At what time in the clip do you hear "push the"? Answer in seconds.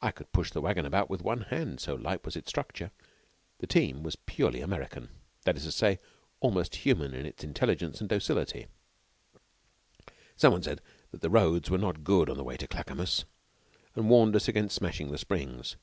0.30-0.60